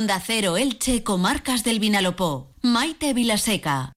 Da 0.00 0.18
Cero 0.18 0.56
Elche, 0.56 1.02
Comarcas 1.02 1.62
del 1.62 1.78
Vinalopó. 1.78 2.54
Maite 2.62 3.12
Vilaseca. 3.12 3.92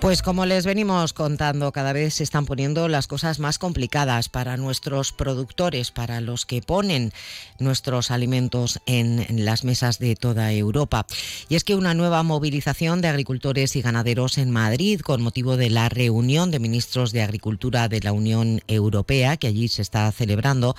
Pues 0.00 0.22
como 0.22 0.46
les 0.46 0.66
venimos 0.66 1.12
contando, 1.12 1.72
cada 1.72 1.92
vez 1.92 2.14
se 2.14 2.22
están 2.22 2.46
poniendo 2.46 2.86
las 2.86 3.06
cosas 3.06 3.40
más 3.40 3.58
complicadas 3.58 4.28
para 4.28 4.56
nuestros 4.56 5.12
productores, 5.12 5.90
para 5.90 6.20
los 6.20 6.46
que 6.46 6.62
ponen 6.62 7.12
nuestros 7.58 8.10
alimentos 8.10 8.78
en 8.86 9.26
las 9.44 9.64
mesas 9.64 9.98
de 9.98 10.14
toda 10.14 10.52
Europa. 10.52 11.06
Y 11.48 11.56
es 11.56 11.64
que 11.64 11.74
una 11.74 11.94
nueva 11.94 12.22
movilización 12.22 13.00
de 13.00 13.08
agricultores 13.08 13.74
y 13.74 13.82
ganaderos 13.82 14.38
en 14.38 14.50
Madrid, 14.50 15.00
con 15.00 15.22
motivo 15.22 15.56
de 15.56 15.70
la 15.70 15.88
reunión 15.88 16.50
de 16.50 16.60
ministros 16.60 17.10
de 17.10 17.22
Agricultura 17.22 17.88
de 17.88 18.00
la 18.00 18.12
Unión 18.12 18.60
Europea, 18.68 19.38
que 19.38 19.48
allí 19.48 19.66
se 19.66 19.82
está 19.82 20.12
celebrando, 20.12 20.76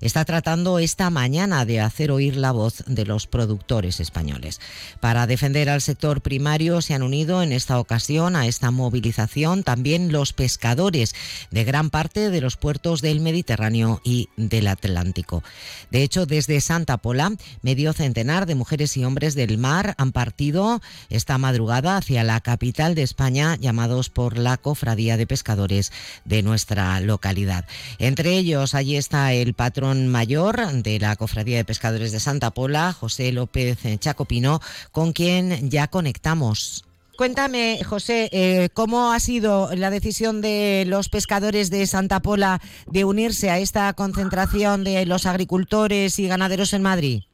está 0.00 0.24
tratando 0.24 0.78
esta 0.78 1.10
mañana 1.10 1.64
de 1.64 1.80
hacer 1.80 2.12
oír 2.12 2.36
la 2.36 2.52
voz 2.52 2.84
de 2.86 3.04
los 3.04 3.26
productores 3.26 4.00
españoles. 4.00 4.60
Para 5.00 5.26
defender 5.26 5.68
al 5.68 5.82
sector 5.82 6.22
primario 6.22 6.80
se 6.80 6.94
han 6.94 7.02
unido 7.02 7.42
en 7.42 7.52
esta 7.52 7.78
ocasión 7.78 8.36
a 8.36 8.46
esta 8.60 8.70
movilización 8.70 9.62
también 9.62 10.12
los 10.12 10.34
pescadores 10.34 11.14
de 11.50 11.64
gran 11.64 11.88
parte 11.88 12.28
de 12.28 12.42
los 12.42 12.58
puertos 12.58 13.00
del 13.00 13.20
Mediterráneo 13.20 14.02
y 14.04 14.28
del 14.36 14.66
Atlántico. 14.66 15.42
De 15.90 16.02
hecho, 16.02 16.26
desde 16.26 16.60
Santa 16.60 16.98
Pola, 16.98 17.32
medio 17.62 17.94
centenar 17.94 18.44
de 18.44 18.54
mujeres 18.54 18.98
y 18.98 19.04
hombres 19.06 19.34
del 19.34 19.56
mar 19.56 19.94
han 19.96 20.12
partido 20.12 20.82
esta 21.08 21.38
madrugada 21.38 21.96
hacia 21.96 22.22
la 22.22 22.42
capital 22.42 22.94
de 22.94 23.02
España, 23.02 23.56
llamados 23.56 24.10
por 24.10 24.36
la 24.36 24.58
Cofradía 24.58 25.16
de 25.16 25.26
Pescadores 25.26 25.90
de 26.26 26.42
nuestra 26.42 27.00
localidad. 27.00 27.64
Entre 27.98 28.36
ellos, 28.36 28.74
allí 28.74 28.96
está 28.96 29.32
el 29.32 29.54
patrón 29.54 30.08
mayor 30.08 30.70
de 30.70 30.98
la 30.98 31.16
Cofradía 31.16 31.56
de 31.56 31.64
Pescadores 31.64 32.12
de 32.12 32.20
Santa 32.20 32.50
Pola, 32.50 32.92
José 32.92 33.32
López 33.32 33.78
Chacopino, 34.00 34.60
con 34.92 35.14
quien 35.14 35.70
ya 35.70 35.88
conectamos. 35.88 36.84
Cuéntame, 37.20 37.84
José, 37.84 38.30
eh, 38.32 38.70
¿cómo 38.72 39.12
ha 39.12 39.20
sido 39.20 39.68
la 39.76 39.90
decisión 39.90 40.40
de 40.40 40.84
los 40.86 41.10
pescadores 41.10 41.70
de 41.70 41.86
Santa 41.86 42.20
Pola 42.20 42.60
de 42.86 43.04
unirse 43.04 43.50
a 43.50 43.58
esta 43.58 43.92
concentración 43.92 44.84
de 44.84 45.04
los 45.04 45.26
agricultores 45.26 46.18
y 46.18 46.28
ganaderos 46.28 46.72
en 46.72 46.80
Madrid? 46.80 47.24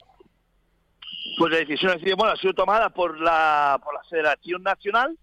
Pues 1.38 1.52
la 1.52 1.58
decisión 1.58 1.92
ha 1.92 2.00
sido, 2.00 2.24
ha 2.24 2.36
sido 2.36 2.52
tomada 2.52 2.90
por 2.90 3.20
la, 3.20 3.80
por 3.80 3.94
la 3.94 4.02
Federación 4.10 4.64
Nacional 4.64 5.16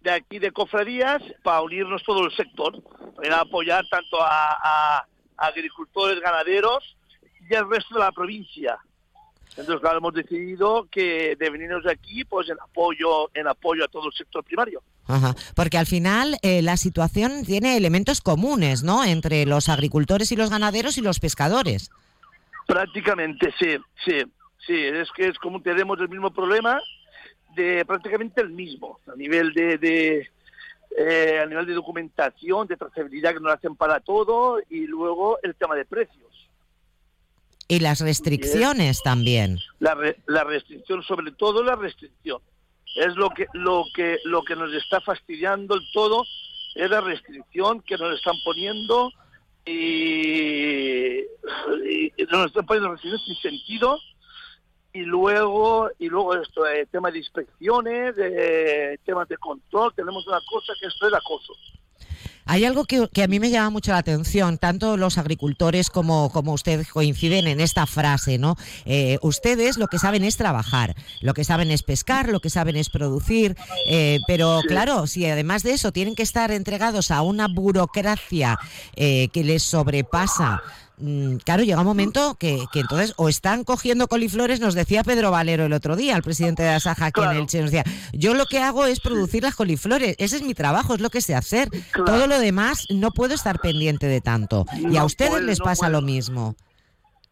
de 0.00 0.10
aquí 0.10 0.38
de 0.38 0.52
Cofradías 0.52 1.22
para 1.42 1.60
unirnos 1.60 2.02
todo 2.02 2.24
el 2.24 2.34
sector, 2.34 2.82
para 3.14 3.40
apoyar 3.40 3.84
tanto 3.90 4.22
a, 4.22 4.56
a 5.02 5.06
agricultores, 5.36 6.18
ganaderos 6.18 6.96
y 7.46 7.54
al 7.54 7.68
resto 7.68 7.96
de 7.96 8.00
la 8.00 8.12
provincia. 8.12 8.78
Entonces, 9.56 9.80
claro, 9.80 9.98
hemos 9.98 10.14
decidido 10.14 10.88
que 10.90 11.36
de 11.36 11.50
venirnos 11.50 11.84
de 11.84 11.92
aquí, 11.92 12.24
pues 12.24 12.48
en 12.48 12.56
apoyo, 12.60 13.30
en 13.34 13.46
apoyo 13.46 13.84
a 13.84 13.88
todo 13.88 14.06
el 14.06 14.12
sector 14.12 14.42
primario. 14.42 14.82
Ajá. 15.06 15.34
Porque 15.54 15.76
al 15.76 15.86
final 15.86 16.36
eh, 16.42 16.62
la 16.62 16.76
situación 16.76 17.44
tiene 17.44 17.76
elementos 17.76 18.20
comunes, 18.20 18.82
¿no? 18.82 19.04
Entre 19.04 19.44
los 19.44 19.68
agricultores 19.68 20.32
y 20.32 20.36
los 20.36 20.50
ganaderos 20.50 20.96
y 20.96 21.02
los 21.02 21.20
pescadores. 21.20 21.90
Prácticamente, 22.66 23.52
sí, 23.58 23.76
sí, 24.04 24.22
sí. 24.66 24.76
Es 24.76 25.10
que 25.12 25.28
es 25.28 25.38
como 25.38 25.60
tenemos 25.60 26.00
el 26.00 26.08
mismo 26.08 26.30
problema, 26.32 26.80
de 27.54 27.84
prácticamente 27.84 28.40
el 28.40 28.50
mismo, 28.50 28.98
a 29.12 29.16
nivel 29.16 29.52
de, 29.52 29.76
de 29.76 30.30
eh, 30.96 31.40
a 31.42 31.46
nivel 31.46 31.66
de 31.66 31.74
documentación, 31.74 32.66
de 32.66 32.76
trazabilidad 32.76 33.34
que 33.34 33.40
nos 33.40 33.52
hacen 33.52 33.76
para 33.76 34.00
todo 34.00 34.60
y 34.68 34.86
luego 34.86 35.38
el 35.42 35.54
tema 35.54 35.74
de 35.74 35.84
precios. 35.84 36.31
Y 37.72 37.80
las 37.80 38.00
restricciones 38.00 39.02
también. 39.02 39.58
La, 39.78 39.96
la 40.26 40.44
restricción, 40.44 41.02
sobre 41.02 41.32
todo 41.32 41.62
la 41.62 41.74
restricción. 41.74 42.42
Es 42.96 43.16
lo 43.16 43.30
que, 43.30 43.46
lo 43.54 43.84
que, 43.94 44.18
lo 44.24 44.42
que 44.42 44.54
nos 44.54 44.74
está 44.74 45.00
fastidiando 45.00 45.76
el 45.76 45.80
todo, 45.94 46.22
es 46.74 46.90
la 46.90 47.00
restricción 47.00 47.80
que 47.80 47.96
nos 47.96 48.14
están 48.14 48.34
poniendo 48.44 49.10
y, 49.64 51.20
y 51.20 52.24
nos 52.30 52.48
están 52.48 52.66
poniendo 52.66 52.90
restricciones 52.90 53.24
sin 53.24 53.36
sentido 53.36 53.98
y 54.92 55.00
luego 55.00 55.88
y 55.98 56.08
luego 56.08 56.34
esto 56.34 56.66
eh, 56.66 56.86
tema 56.90 57.10
de 57.10 57.18
inspecciones 57.20 58.14
eh, 58.18 58.98
temas 59.06 59.26
de 59.28 59.38
control 59.38 59.94
tenemos 59.94 60.26
una 60.26 60.40
cosa 60.50 60.74
que 60.78 60.88
esto 60.88 61.08
es 61.08 61.14
acoso 61.14 61.54
hay 62.44 62.64
algo 62.64 62.84
que, 62.84 63.08
a 63.22 63.26
mí 63.28 63.40
me 63.40 63.50
llama 63.50 63.70
mucho 63.70 63.92
la 63.92 63.98
atención, 63.98 64.58
tanto 64.58 64.96
los 64.96 65.18
agricultores 65.18 65.90
como, 65.90 66.30
como 66.30 66.52
usted 66.52 66.84
coinciden 66.92 67.46
en 67.46 67.60
esta 67.60 67.86
frase, 67.86 68.38
¿no? 68.38 68.56
Eh, 68.84 69.18
ustedes 69.22 69.78
lo 69.78 69.88
que 69.88 69.98
saben 69.98 70.24
es 70.24 70.36
trabajar, 70.36 70.94
lo 71.20 71.34
que 71.34 71.44
saben 71.44 71.70
es 71.70 71.82
pescar, 71.82 72.28
lo 72.28 72.40
que 72.40 72.50
saben 72.50 72.76
es 72.76 72.90
producir, 72.90 73.56
eh, 73.88 74.20
pero 74.26 74.60
claro, 74.66 75.06
si 75.06 75.26
además 75.26 75.62
de 75.62 75.72
eso 75.72 75.92
tienen 75.92 76.14
que 76.14 76.22
estar 76.22 76.50
entregados 76.50 77.10
a 77.10 77.22
una 77.22 77.48
burocracia 77.48 78.58
eh, 78.96 79.28
que 79.32 79.44
les 79.44 79.62
sobrepasa, 79.62 80.62
claro, 81.44 81.62
llega 81.62 81.80
un 81.80 81.86
momento 81.86 82.36
que, 82.38 82.64
entonces 82.74 83.14
o 83.16 83.28
están 83.28 83.64
cogiendo 83.64 84.08
coliflores, 84.08 84.60
nos 84.60 84.74
decía 84.74 85.02
Pedro 85.02 85.30
Valero 85.30 85.64
el 85.64 85.72
otro 85.72 85.96
día, 85.96 86.16
el 86.16 86.22
presidente 86.22 86.62
de 86.62 86.70
Asaja 86.70 87.06
aquí 87.06 87.20
en 87.20 87.30
el 87.30 87.38
nos 87.40 87.50
decía, 87.50 87.84
yo 88.12 88.34
lo 88.34 88.46
que 88.46 88.58
hago 88.58 88.86
es 88.86 89.00
producir 89.00 89.42
las 89.42 89.54
coliflores, 89.54 90.16
ese 90.18 90.36
es 90.36 90.42
mi 90.42 90.54
trabajo, 90.54 90.94
es 90.94 91.00
lo 91.00 91.10
que 91.10 91.20
sé 91.20 91.34
hacer, 91.34 91.68
todo 91.94 92.26
lo 92.26 92.38
demás 92.38 92.86
no 92.90 93.10
puedo 93.10 93.34
estar 93.34 93.58
pendiente 93.60 94.06
de 94.06 94.20
tanto. 94.20 94.66
y 94.90 94.96
a 94.96 95.04
ustedes 95.04 95.42
les 95.42 95.60
pasa 95.60 95.88
lo 95.88 96.02
mismo. 96.02 96.54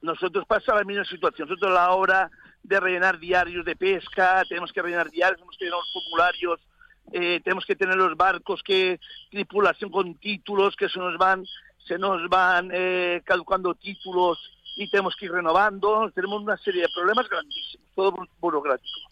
Nosotros 0.02 0.44
pasa 0.46 0.74
la 0.74 0.84
misma 0.84 1.04
situación, 1.04 1.48
nosotros 1.48 1.70
a 1.70 1.74
la 1.74 1.90
hora 1.92 2.30
de 2.62 2.80
rellenar 2.80 3.18
diarios 3.18 3.64
de 3.64 3.76
pesca, 3.76 4.42
tenemos 4.48 4.72
que 4.72 4.82
rellenar 4.82 5.10
diarios, 5.10 5.38
tenemos 5.38 5.56
que 5.58 5.64
llenar 5.64 5.80
los 5.80 5.92
formularios, 5.92 6.60
eh, 7.12 7.40
tenemos 7.42 7.64
que 7.66 7.76
tener 7.76 7.96
los 7.96 8.16
barcos 8.16 8.62
que 8.62 9.00
tripulación 9.30 9.90
con 9.90 10.14
títulos 10.14 10.76
que 10.76 10.88
se 10.88 10.98
nos 10.98 11.16
van 11.18 11.44
se 11.86 11.98
nos 11.98 12.28
van 12.28 12.70
eh, 12.72 13.22
caducando 13.24 13.74
títulos 13.74 14.38
y 14.76 14.88
tenemos 14.90 15.14
que 15.16 15.26
ir 15.26 15.32
renovando, 15.32 16.10
tenemos 16.14 16.42
una 16.42 16.56
serie 16.58 16.82
de 16.82 16.88
problemas 16.94 17.28
grandísimos, 17.28 17.86
todo 17.94 18.14
burocrático. 18.40 19.10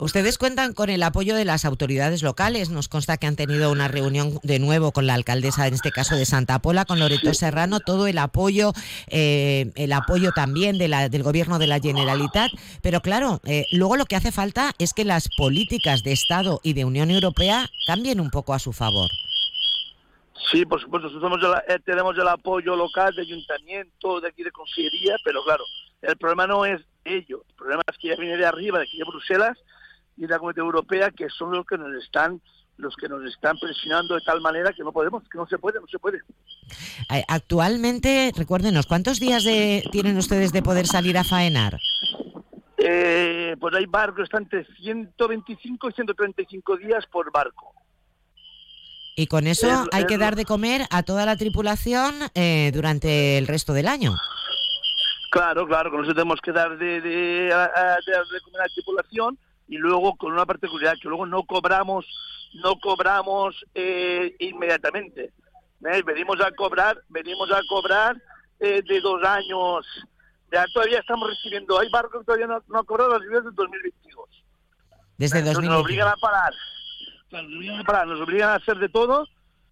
Ustedes 0.00 0.38
cuentan 0.38 0.72
con 0.72 0.88
el 0.88 1.02
apoyo 1.02 1.36
de 1.36 1.44
las 1.44 1.66
autoridades 1.66 2.22
locales. 2.22 2.70
Nos 2.70 2.88
consta 2.88 3.18
que 3.18 3.26
han 3.26 3.36
tenido 3.36 3.70
una 3.70 3.86
reunión 3.86 4.38
de 4.42 4.58
nuevo 4.58 4.92
con 4.92 5.06
la 5.06 5.12
alcaldesa, 5.12 5.66
en 5.66 5.74
este 5.74 5.90
caso 5.90 6.16
de 6.16 6.24
Santa 6.24 6.58
Pola, 6.58 6.86
con 6.86 6.98
Loreto 6.98 7.34
Serrano, 7.34 7.80
todo 7.80 8.06
el 8.06 8.16
apoyo, 8.16 8.72
eh, 9.08 9.70
el 9.74 9.92
apoyo 9.92 10.32
también 10.32 10.78
de 10.78 10.88
la, 10.88 11.10
del 11.10 11.22
gobierno 11.22 11.58
de 11.58 11.66
la 11.66 11.80
Generalitat. 11.80 12.50
Pero 12.80 13.02
claro, 13.02 13.42
eh, 13.44 13.66
luego 13.72 13.98
lo 13.98 14.06
que 14.06 14.16
hace 14.16 14.32
falta 14.32 14.72
es 14.78 14.94
que 14.94 15.04
las 15.04 15.28
políticas 15.36 16.02
de 16.02 16.12
Estado 16.12 16.60
y 16.62 16.72
de 16.72 16.86
Unión 16.86 17.10
Europea 17.10 17.68
cambien 17.86 18.20
un 18.20 18.30
poco 18.30 18.54
a 18.54 18.58
su 18.58 18.72
favor. 18.72 19.10
Sí, 20.50 20.64
por 20.64 20.80
supuesto, 20.80 21.08
eh, 21.68 21.78
tenemos 21.84 22.16
el 22.16 22.28
apoyo 22.28 22.74
local 22.74 23.14
de 23.14 23.22
ayuntamiento, 23.22 24.20
de 24.20 24.28
aquí 24.28 24.42
de 24.42 24.50
consellería, 24.50 25.16
pero 25.24 25.42
claro, 25.44 25.64
el 26.02 26.16
problema 26.16 26.46
no 26.46 26.64
es 26.64 26.80
ello, 27.04 27.44
el 27.48 27.54
problema 27.54 27.82
es 27.90 27.98
que 27.98 28.08
ya 28.08 28.16
viene 28.16 28.36
de 28.36 28.46
arriba, 28.46 28.78
de 28.78 28.84
aquí 28.84 28.98
de 28.98 29.04
Bruselas 29.04 29.58
y 30.16 30.22
de 30.22 30.28
la 30.28 30.38
Comunidad 30.38 30.64
Europea, 30.64 31.10
que 31.10 31.28
son 31.28 31.52
los 31.52 31.66
que 31.66 31.76
nos 31.76 31.94
están 32.02 32.40
los 32.76 32.96
que 32.96 33.10
nos 33.10 33.22
están 33.26 33.58
presionando 33.58 34.14
de 34.14 34.22
tal 34.22 34.40
manera 34.40 34.72
que 34.72 34.82
no 34.82 34.90
podemos, 34.90 35.22
que 35.28 35.36
no 35.36 35.46
se 35.46 35.58
puede, 35.58 35.78
no 35.80 35.86
se 35.86 35.98
puede. 35.98 36.22
Eh, 37.12 37.22
actualmente, 37.28 38.32
recuérdenos, 38.34 38.86
¿cuántos 38.86 39.20
días 39.20 39.44
de, 39.44 39.84
tienen 39.92 40.16
ustedes 40.16 40.50
de 40.50 40.62
poder 40.62 40.86
salir 40.86 41.18
a 41.18 41.24
faenar? 41.24 41.78
Eh, 42.78 43.54
pues 43.60 43.74
hay 43.74 43.84
barcos, 43.84 44.24
están 44.24 44.44
entre 44.44 44.64
125 44.64 45.90
y 45.90 45.92
135 45.92 46.76
días 46.78 47.04
por 47.06 47.30
barco. 47.30 47.74
Y 49.20 49.26
con 49.26 49.46
eso 49.46 49.86
hay 49.92 50.06
que 50.06 50.16
dar 50.16 50.34
de 50.34 50.46
comer 50.46 50.86
a 50.88 51.02
toda 51.02 51.26
la 51.26 51.36
tripulación 51.36 52.14
eh, 52.34 52.70
durante 52.72 53.36
el 53.36 53.46
resto 53.46 53.74
del 53.74 53.86
año. 53.86 54.16
Claro, 55.30 55.66
claro, 55.66 55.90
con 55.90 56.02
eso 56.02 56.14
tenemos 56.14 56.40
que 56.40 56.52
dar 56.52 56.78
de, 56.78 57.02
de, 57.02 57.50
comer 57.50 58.60
a 58.60 58.64
la 58.64 58.74
tripulación 58.74 59.38
y 59.68 59.76
luego 59.76 60.16
con 60.16 60.32
una 60.32 60.46
particularidad 60.46 60.94
que 61.02 61.08
luego 61.08 61.26
no 61.26 61.42
cobramos 61.42 62.06
no 62.64 62.80
cobramos 62.80 63.62
eh, 63.74 64.34
inmediatamente. 64.38 65.34
Venimos 65.80 66.40
a 66.40 66.50
cobrar, 66.52 66.98
venimos 67.10 67.52
a 67.52 67.60
cobrar 67.68 68.16
eh, 68.58 68.80
de 68.88 69.00
dos 69.02 69.22
años. 69.22 69.86
Ya 70.50 70.64
todavía 70.72 71.00
estamos 71.00 71.28
recibiendo, 71.28 71.78
hay 71.78 71.90
barcos 71.90 72.20
que 72.20 72.24
todavía 72.24 72.46
no, 72.46 72.62
no 72.68 72.78
han 72.78 72.86
cobrado 72.86 73.18
las 73.18 73.28
vidas 73.28 73.44
del 73.44 73.54
2022. 73.54 74.44
Desde 75.18 75.42
2022. 75.42 75.64
Nos 75.64 75.84
obligan 75.84 76.08
a 76.08 76.16
parar 76.16 76.54
nos 77.30 78.20
obligan 78.20 78.50
a 78.50 78.54
hacer 78.54 78.78
de 78.78 78.88
todo, 78.88 79.26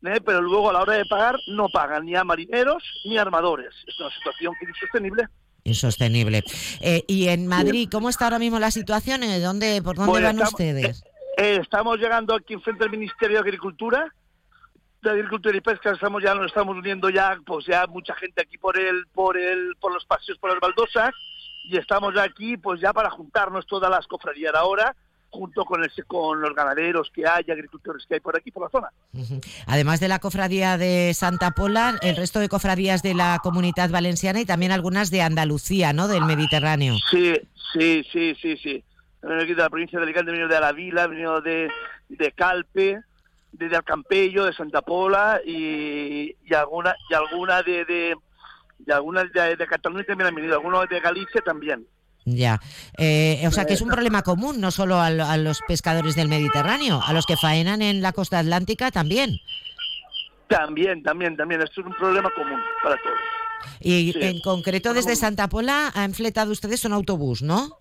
¿eh? 0.04 0.20
pero 0.24 0.40
luego 0.40 0.70
a 0.70 0.72
la 0.72 0.82
hora 0.82 0.94
de 0.94 1.06
pagar 1.06 1.36
no 1.48 1.68
pagan 1.68 2.04
ni 2.04 2.14
a 2.14 2.24
marineros 2.24 2.82
ni 3.04 3.18
a 3.18 3.22
armadores. 3.22 3.74
Es 3.86 3.98
una 4.00 4.10
situación 4.10 4.54
que 4.58 4.64
es 4.64 4.70
insostenible. 4.70 5.24
Insostenible. 5.64 6.44
Eh, 6.80 7.04
y 7.06 7.28
en 7.28 7.46
Madrid, 7.46 7.88
¿cómo 7.90 8.08
está 8.08 8.24
ahora 8.24 8.38
mismo 8.38 8.58
la 8.58 8.70
situación? 8.70 9.20
¿Dónde, 9.42 9.82
¿Por 9.82 9.96
dónde 9.96 10.22
van 10.22 10.40
ustedes? 10.40 11.02
Eh, 11.36 11.58
estamos 11.60 11.98
llegando 11.98 12.34
aquí 12.34 12.56
frente 12.56 12.84
al 12.84 12.90
Ministerio 12.90 13.36
de 13.36 13.40
Agricultura 13.40 14.12
de 15.02 15.10
agricultura 15.10 15.56
y 15.56 15.60
pesca 15.60 15.92
estamos 15.92 16.22
ya 16.22 16.34
nos 16.34 16.46
estamos 16.46 16.76
uniendo 16.76 17.08
ya 17.08 17.38
pues 17.46 17.64
ya 17.66 17.86
mucha 17.86 18.14
gente 18.16 18.42
aquí 18.42 18.58
por 18.58 18.76
el 18.76 19.06
por 19.14 19.38
el 19.38 19.76
por 19.80 19.92
los 19.92 20.04
paseos 20.04 20.38
por 20.38 20.50
las 20.50 20.58
baldosas 20.58 21.14
y 21.64 21.76
estamos 21.76 22.16
aquí 22.18 22.56
pues 22.56 22.80
ya 22.80 22.92
para 22.92 23.08
juntarnos 23.10 23.64
todas 23.66 23.90
las 23.90 24.08
cofradías 24.08 24.54
ahora 24.54 24.96
junto 25.30 25.64
con 25.64 25.84
el, 25.84 25.90
con 26.06 26.40
los 26.40 26.54
ganaderos 26.54 27.10
que 27.12 27.26
hay 27.26 27.44
agricultores 27.50 28.06
que 28.06 28.14
hay 28.14 28.20
por 28.20 28.36
aquí 28.36 28.50
por 28.50 28.64
la 28.64 28.70
zona. 28.70 28.88
Además 29.66 30.00
de 30.00 30.08
la 30.08 30.18
cofradía 30.18 30.78
de 30.78 31.12
Santa 31.14 31.50
Pola 31.50 31.98
el 32.02 32.16
resto 32.16 32.40
de 32.40 32.48
cofradías 32.48 33.02
de 33.02 33.14
la 33.14 33.40
comunidad 33.42 33.90
valenciana 33.90 34.40
y 34.40 34.46
también 34.46 34.72
algunas 34.72 35.10
de 35.10 35.22
Andalucía 35.22 35.92
no 35.92 36.08
del 36.08 36.24
Mediterráneo. 36.24 36.96
Sí 37.10 37.34
sí 37.72 38.04
sí 38.10 38.34
sí 38.40 38.56
sí. 38.56 38.84
De 39.20 39.54
la 39.54 39.68
provincia 39.68 39.98
de 39.98 40.04
Alicante 40.04 40.30
venido 40.30 40.48
de 40.48 40.56
Alavila 40.56 41.06
venido 41.06 41.40
de 41.40 41.68
de 42.08 42.32
Calpe 42.32 43.02
de 43.52 43.76
Alcampello, 43.76 44.44
de 44.44 44.52
Santa 44.52 44.82
Pola 44.82 45.40
y, 45.44 46.36
y 46.44 46.54
alguna 46.54 46.94
y 47.10 47.14
alguna 47.14 47.62
de, 47.62 47.84
de, 47.84 48.16
de 48.78 48.92
algunas 48.92 49.32
de, 49.32 49.56
de, 49.56 49.66
Cataluña 49.66 50.04
también 50.04 50.28
han 50.28 50.34
venido, 50.34 50.54
algunos 50.54 50.88
de 50.88 51.00
Galicia 51.00 51.40
también. 51.40 51.86
Ya, 52.24 52.60
eh, 52.98 53.42
o 53.46 53.50
sea 53.50 53.64
que 53.64 53.72
es 53.72 53.80
un 53.80 53.88
problema 53.88 54.22
común, 54.22 54.60
no 54.60 54.70
solo 54.70 54.96
a, 54.96 55.06
a, 55.06 55.36
los 55.38 55.60
pescadores 55.66 56.14
del 56.14 56.28
Mediterráneo, 56.28 57.00
a 57.02 57.12
los 57.14 57.24
que 57.24 57.36
faenan 57.36 57.80
en 57.80 58.02
la 58.02 58.12
costa 58.12 58.38
atlántica 58.38 58.90
también. 58.90 59.40
También, 60.48 61.02
también, 61.02 61.36
también, 61.36 61.62
esto 61.62 61.80
es 61.80 61.86
un 61.86 61.94
problema 61.94 62.30
común 62.30 62.60
para 62.82 62.96
todos. 62.96 63.18
Y 63.80 64.12
sí. 64.12 64.18
en 64.22 64.40
concreto 64.40 64.94
desde 64.94 65.16
Santa 65.16 65.48
Pola 65.48 65.90
han 65.94 66.14
fletado 66.14 66.52
ustedes 66.52 66.84
un 66.84 66.92
autobús, 66.92 67.42
¿no? 67.42 67.78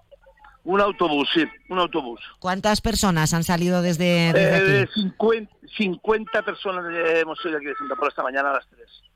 Un 0.64 0.82
autobús, 0.82 1.30
sí, 1.34 1.46
un 1.70 1.80
autobús. 1.80 2.20
¿Cuántas 2.40 2.82
personas 2.82 3.34
han 3.34 3.46
salido 3.46 3.82
desde, 3.82 4.34
desde 4.34 4.80
eh, 4.80 4.82
aquí? 4.84 5.02
50, 5.02 5.56
50, 5.78 6.42
personas 6.44 6.86
hemos 7.16 7.40
salido 7.40 7.60
aquí 7.60 7.68
de 7.68 7.76
Santa 7.76 7.96
Pola 7.96 8.10
esta 8.10 8.24
mañana 8.24 8.50
a 8.50 8.54
las 8.56 8.68
3. 8.68 9.07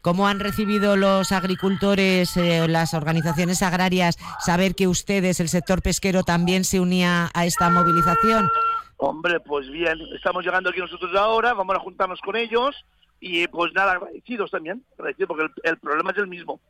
¿Cómo 0.00 0.26
han 0.26 0.40
recibido 0.40 0.96
los 0.96 1.30
agricultores, 1.30 2.34
eh, 2.38 2.66
las 2.66 2.94
organizaciones 2.94 3.62
agrarias, 3.62 4.16
saber 4.40 4.74
que 4.74 4.88
ustedes, 4.88 5.38
el 5.38 5.50
sector 5.50 5.82
pesquero, 5.82 6.22
también 6.22 6.64
se 6.64 6.80
unía 6.80 7.30
a 7.34 7.44
esta 7.44 7.68
movilización? 7.68 8.50
Hombre, 8.96 9.40
pues 9.40 9.68
bien, 9.70 9.98
estamos 10.16 10.44
llegando 10.44 10.70
aquí 10.70 10.80
nosotros 10.80 11.14
ahora, 11.14 11.52
vamos 11.52 11.76
a 11.76 11.80
juntarnos 11.80 12.20
con 12.22 12.36
ellos 12.36 12.74
y 13.20 13.46
pues 13.48 13.72
nada, 13.74 13.92
agradecidos 13.92 14.50
también, 14.50 14.82
agradecidos 14.98 15.28
porque 15.28 15.52
el 15.62 15.78
problema 15.78 16.12
es 16.12 16.18
el 16.18 16.26
mismo. 16.26 16.60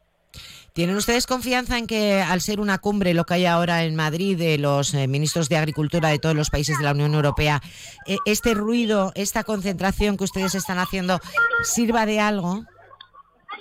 ¿Tienen 0.73 0.97
ustedes 0.97 1.27
confianza 1.29 1.79
en 1.79 1.87
que 1.87 2.21
al 2.21 2.41
ser 2.41 2.59
una 2.59 2.79
cumbre, 2.79 3.15
lo 3.15 3.25
que 3.25 3.35
hay 3.35 3.47
ahora 3.47 3.85
en 3.85 3.95
Madrid, 3.95 4.37
de 4.37 4.59
los 4.59 4.93
eh, 4.95 5.07
ministros 5.07 5.49
de 5.49 5.57
Agricultura 5.57 6.09
de 6.09 6.19
todos 6.19 6.35
los 6.35 6.51
países 6.51 6.77
de 6.79 6.85
la 6.85 6.91
Unión 6.93 7.15
Europea, 7.15 7.61
eh, 8.07 8.17
este 8.27 8.55
ruido, 8.55 9.13
esta 9.15 9.45
concentración 9.45 10.17
que 10.17 10.25
ustedes 10.25 10.55
están 10.57 10.79
haciendo, 10.79 11.21
sirva 11.63 12.07
de 12.07 12.19
algo? 12.19 12.65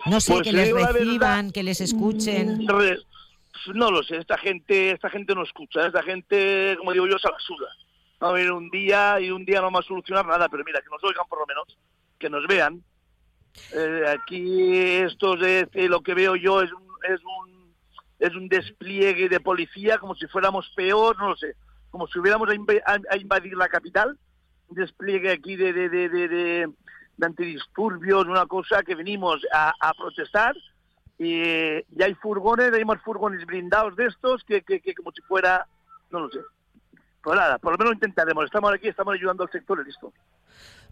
No 0.08 0.20
sé, 0.20 0.34
Pues 0.34 0.44
que 0.44 0.54
les 0.54 0.74
reciban, 0.74 1.20
verdad, 1.20 1.54
que 1.54 1.64
les 1.64 1.82
escuchen. 1.82 2.68
Re- 2.68 2.98
No 3.76 3.92
lo 3.92 4.02
sé, 4.04 4.18
esta 4.18 4.38
gente, 4.40 4.92
esta 4.92 5.10
gente 5.10 5.36
no 5.36 5.44
escucha, 5.44 5.86
esta 5.86 6.02
gente, 6.04 6.76
como 6.80 6.92
digo 6.94 7.08
yo, 7.08 7.18
se 7.20 7.30
la 7.30 7.38
suda. 7.40 7.68
Va 8.22 8.30
a 8.30 8.32
venir 8.34 8.52
un 8.52 8.70
día 8.72 9.20
y 9.22 9.30
un 9.30 9.46
día 9.46 9.62
no 9.62 9.72
va 9.72 9.80
a 9.82 9.84
solucionar 9.84 10.26
nada, 10.26 10.50
pero 10.50 10.64
mira, 10.66 10.82
que 10.82 10.90
nos 10.90 11.04
oigan 11.04 11.26
por 11.30 11.40
lo 11.40 11.46
menos, 11.46 11.66
que 12.18 12.30
nos 12.30 12.46
vean. 12.48 12.82
Eh, 13.72 14.04
aquí 14.08 14.78
esto 14.98 15.36
es, 15.44 15.68
lo 15.90 16.02
que 16.02 16.14
veo 16.14 16.36
yo 16.36 16.62
es 16.62 16.72
un, 16.72 16.84
es 17.04 17.20
un 17.24 17.64
es 18.20 18.34
un 18.36 18.48
despliegue 18.48 19.28
de 19.28 19.40
policía 19.42 19.98
como 19.98 20.16
si 20.16 20.28
fuéramos 20.28 20.70
peor, 20.76 21.18
no 21.18 21.30
lo 21.30 21.36
sé, 21.36 21.56
como 21.90 22.08
si 22.08 22.20
hubiéramos 22.20 22.48
a, 22.50 22.54
inv- 22.54 22.82
a- 22.86 23.14
a 23.14 23.18
invadir 23.18 23.58
la 23.58 23.68
capital, 23.68 24.18
un 24.70 24.76
despliegue 24.78 25.30
aquí 25.32 25.56
de, 25.58 25.74
de, 25.74 25.90
de, 25.90 26.08
de, 26.10 26.28
de- 26.30 26.70
antidisturbios, 27.22 28.26
una 28.26 28.46
cosa 28.46 28.82
que 28.84 28.96
venimos 28.96 29.42
a, 29.52 29.74
a 29.80 29.94
protestar 29.94 30.56
y, 31.18 31.42
y 31.42 32.04
hay 32.04 32.14
furgones, 32.16 32.72
hay 32.74 32.86
más 32.86 33.02
furgones 33.02 33.46
blindados 33.46 33.96
de 33.96 34.06
estos 34.08 34.44
que, 34.44 34.62
que, 34.62 34.80
que 34.82 34.94
como 34.94 35.12
si 35.12 35.22
fuera, 35.22 35.66
no 36.10 36.22
lo 36.22 36.30
sé. 36.30 36.40
Pues 37.22 37.38
nada, 37.38 37.58
por 37.60 37.72
lo 37.74 37.78
menos 37.78 37.94
intentaremos, 37.94 38.46
estamos 38.46 38.74
aquí, 38.74 38.88
estamos 38.88 39.14
ayudando 39.14 39.44
al 39.44 39.52
sector 39.52 39.86
listo. 39.86 40.12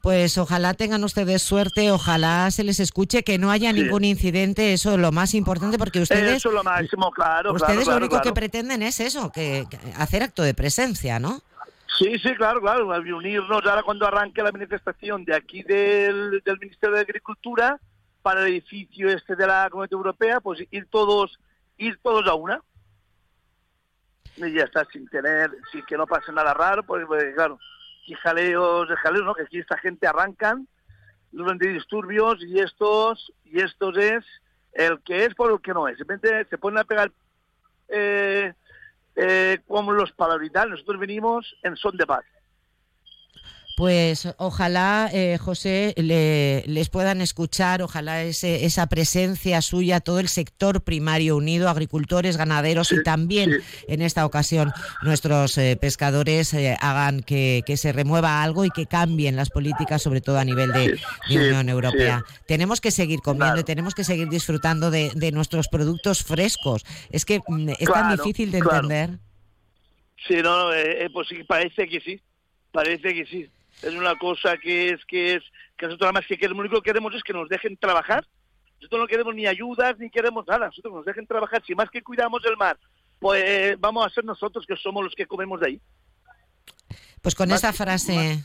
Pues 0.02 0.38
ojalá 0.40 0.74
tengan 0.74 1.04
ustedes 1.04 1.44
suerte, 1.44 1.92
ojalá 1.92 2.50
se 2.50 2.64
les 2.64 2.80
escuche, 2.80 3.24
que 3.24 3.38
no 3.38 3.52
haya 3.52 3.72
Sí. 3.72 3.82
ningún 3.84 4.04
incidente, 4.04 4.74
eso 4.74 4.94
es 4.94 5.00
lo 5.00 5.12
más 5.12 5.36
importante, 5.36 5.78
porque 5.78 6.02
ustedes, 6.02 6.38
Eso 6.38 6.50
es 6.50 6.56
lo 6.56 6.64
máximo, 6.64 7.12
claro. 7.12 7.54
ustedes 7.54 7.84
claro, 7.84 7.92
lo 7.92 7.98
único 7.98 8.16
claro, 8.16 8.24
que 8.24 8.34
pretenden 8.34 8.82
es 8.82 9.00
eso, 9.00 9.32
que, 9.32 9.66
que 9.70 9.78
hacer 9.98 10.24
acto 10.24 10.42
de 10.42 10.56
presencia, 10.56 11.20
¿no? 11.20 11.42
Sí, 12.00 12.18
sí, 12.18 12.34
claro, 12.36 12.62
claro, 12.62 12.88
unirnos 12.88 13.64
ahora 13.64 13.84
cuando 13.84 14.08
arranque 14.08 14.42
la 14.42 14.52
manifestación 14.52 15.24
de 15.24 15.36
aquí 15.36 15.62
del, 15.62 16.42
del 16.44 16.58
Ministerio 16.60 16.96
de 16.96 17.02
Agricultura 17.02 17.80
para 18.24 18.42
el 18.42 18.48
edificio 18.48 19.08
este 19.10 19.36
de 19.36 19.46
la 19.46 19.70
Comunidad 19.70 19.94
Europea, 19.94 20.40
pues 20.40 20.62
ir 20.72 20.88
todos, 20.90 21.38
ir 21.78 22.00
todos 22.02 22.26
a 22.28 22.34
una. 22.34 22.60
Y 24.38 24.52
ya 24.54 24.64
está, 24.64 24.84
sin 24.92 25.08
tener, 25.10 25.52
sin 25.72 25.86
que 25.86 25.98
no 25.98 26.08
pase 26.08 26.32
nada 26.32 26.54
raro, 26.56 26.82
pues, 26.84 27.04
pues, 27.06 27.36
claro, 27.36 27.60
y 28.12 28.16
jaleos, 28.16 28.90
de 28.90 28.98
jaleos, 28.98 29.26
¿no? 29.26 29.34
Que 29.34 29.44
aquí 29.44 29.60
esta 29.60 29.78
gente 29.78 30.06
arrancan 30.06 30.68
los 31.32 31.50
antidisturbios 31.50 32.44
y 32.44 32.60
estos, 32.60 33.32
y 33.46 33.62
estos 33.62 33.98
es 33.98 34.26
el 34.74 35.00
que 35.02 35.24
es 35.24 35.34
por 35.34 35.50
el 35.50 35.62
que 35.62 35.74
no 35.74 35.88
es. 35.88 35.98
De 35.98 36.04
repente 36.04 36.46
se 36.50 36.58
ponen 36.58 36.80
a 36.80 36.84
pegar 36.84 37.10
eh, 37.88 38.54
eh, 39.16 39.60
como 39.66 39.94
los 39.94 40.12
palabrital, 40.12 40.72
nosotros 40.72 41.00
venimos 41.00 41.56
en 41.64 41.78
son 41.78 41.96
de 41.96 42.06
paz. 42.06 42.26
Pues 43.76 44.28
ojalá, 44.38 45.10
eh, 45.12 45.38
José, 45.40 45.94
le- 45.98 46.64
les 46.68 46.90
puedan 46.90 47.22
escuchar, 47.22 47.82
ojalá 47.82 48.22
ese- 48.24 48.66
esa 48.66 48.88
presencia 48.88 49.62
suya, 49.62 50.00
todo 50.02 50.20
el 50.20 50.28
sector 50.28 50.82
primario 50.84 51.36
unido, 51.38 51.70
agricultores, 51.70 52.38
ganaderos 52.38 52.90
Sí, 52.90 52.96
y 53.00 53.04
también 53.04 53.52
sí. 53.52 53.86
en 53.88 54.02
esta 54.02 54.26
ocasión 54.26 54.72
nuestros 55.02 55.58
eh, 55.58 55.78
pescadores 55.80 56.54
eh, 56.54 56.78
hagan 56.80 57.22
que, 57.22 57.64
que 57.66 57.78
se 57.78 57.92
remueva 57.92 58.44
algo 58.44 58.66
y 58.66 58.70
que 58.72 58.86
cambien 58.86 59.36
las 59.36 59.50
políticas, 59.50 60.02
sobre 60.02 60.22
todo 60.22 60.38
a 60.38 60.46
nivel 60.46 60.72
de, 60.74 60.82
Sí, 60.86 60.92
de 60.92 60.98
sí, 61.30 61.38
Unión 61.38 61.70
Europea. 61.70 62.24
Tenemos 62.48 62.82
que 62.82 62.92
seguir 62.92 63.22
comiendo 63.22 63.46
Claro. 63.54 63.62
y 63.62 63.64
tenemos 63.64 63.96
que 63.96 64.04
seguir 64.04 64.30
disfrutando 64.30 64.92
de, 64.92 65.12
de 65.16 65.32
nuestros 65.32 65.68
productos 65.70 66.24
frescos. 66.24 66.84
Es 67.10 67.26
que 67.26 67.40
mm, 67.48 67.70
es 67.80 67.90
tan 67.92 68.16
difícil 68.16 68.52
de 68.52 68.60
claro. 68.60 68.84
entender. 68.86 69.20
Sí, 70.28 70.36
no, 70.36 70.66
no, 70.66 70.74
eh, 70.74 71.06
eh, 71.06 71.10
pues 71.12 71.30
parece 71.48 71.88
que 71.88 72.00
sí, 72.02 72.22
parece 72.72 73.14
que 73.14 73.26
sí. 73.26 73.50
Es 73.82 73.94
una 73.94 74.16
cosa 74.18 74.58
que 74.58 74.90
es 74.90 75.06
que 75.06 75.36
es 75.36 75.44
que 75.78 75.86
nosotros 75.88 76.08
además 76.08 76.26
que 76.28 76.48
lo 76.48 76.56
único 76.56 76.76
que 76.82 76.90
queremos 76.90 77.14
es 77.16 77.24
que 77.24 77.34
nos 77.34 77.50
dejen 77.50 77.78
trabajar. 77.78 78.26
Nosotros 78.76 79.02
no 79.02 79.08
queremos 79.08 79.36
ni 79.36 79.48
ayudas 79.48 79.98
ni 80.00 80.10
queremos 80.10 80.46
nada. 80.48 80.68
Nosotros 80.68 80.94
nos 80.94 81.06
dejen 81.06 81.26
trabajar. 81.28 81.64
Si 81.66 81.74
más 81.76 81.90
que 81.90 82.02
cuidamos 82.02 82.44
el 82.46 82.58
mar, 82.58 82.78
pues 83.20 83.44
eh, 83.46 83.76
vamos 83.80 84.06
a 84.06 84.10
ser 84.10 84.24
nosotros 84.26 84.66
que 84.68 84.76
somos 84.76 85.04
los 85.04 85.14
que 85.16 85.26
comemos 85.26 85.60
de 85.60 85.68
ahí. 85.68 85.82
Pues 87.22 87.36
con 87.36 87.50
Más- 87.50 87.60
esa 87.64 87.74
frase... 87.74 88.44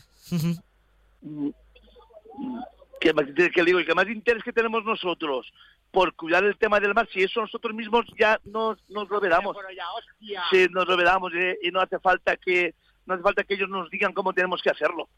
Que, 2.99 3.13
más- 3.13 3.25
que 3.53 3.63
digo, 3.63 3.79
el 3.79 3.85
que 3.85 3.93
más 3.95 4.07
interés 4.07 4.43
que 4.43 4.53
tenemos 4.53 4.83
nosotros 4.83 5.51
por 5.91 6.13
cuidar 6.15 6.43
el 6.43 6.57
tema 6.57 6.79
del 6.79 6.93
mar, 6.93 7.07
si 7.11 7.23
eso 7.23 7.41
nosotros 7.41 7.73
mismos 7.73 8.05
ya 8.19 8.39
nos, 8.43 8.77
nos 8.89 9.09
lo 9.09 9.19
veramos. 9.19 9.55
Sí, 10.51 10.67
nos 10.71 10.87
lo 10.87 10.97
veramos 10.97 11.31
eh, 11.33 11.57
y 11.63 11.71
no 11.71 11.79
hace 11.79 11.97
falta 11.99 12.35
que 12.37 12.75
no 13.07 13.13
hace 13.15 13.23
falta 13.23 13.43
que 13.43 13.55
ellos 13.55 13.69
nos 13.69 13.89
digan 13.89 14.13
cómo 14.13 14.33
tenemos 14.33 14.61
que 14.61 14.69
hacerlo. 14.69 15.09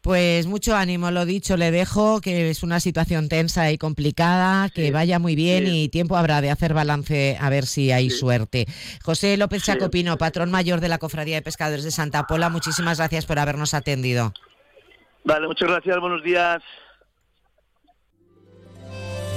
Pues 0.00 0.46
mucho 0.46 0.76
ánimo, 0.76 1.10
lo 1.10 1.24
dicho, 1.26 1.56
le 1.56 1.70
dejo, 1.72 2.20
que 2.20 2.50
es 2.50 2.62
una 2.62 2.78
situación 2.78 3.28
tensa 3.28 3.70
y 3.72 3.78
complicada, 3.78 4.70
que 4.70 4.86
Sí, 4.86 4.90
vaya 4.92 5.18
muy 5.18 5.34
bien 5.34 5.66
sí. 5.66 5.82
y 5.84 5.88
tiempo 5.88 6.16
habrá 6.16 6.40
de 6.40 6.50
hacer 6.50 6.72
balance 6.72 7.36
a 7.40 7.50
ver 7.50 7.66
si 7.66 7.90
hay 7.90 8.08
Sí. 8.08 8.16
suerte. 8.18 8.66
José 9.02 9.36
López. 9.36 9.64
Chacopino, 9.64 10.16
patrón 10.16 10.50
mayor 10.52 10.80
de 10.80 10.88
la 10.88 10.98
Cofradía 10.98 11.34
de 11.36 11.42
Pescadores 11.42 11.82
de 11.84 11.90
Santa 11.90 12.26
Pola, 12.28 12.48
muchísimas 12.48 12.98
gracias 12.98 13.26
por 13.26 13.38
habernos 13.40 13.74
atendido. 13.74 14.32
Vale, 15.24 15.46
muchas 15.48 15.68
gracias, 15.68 15.98
buenos 16.00 16.22
días. 16.22 16.62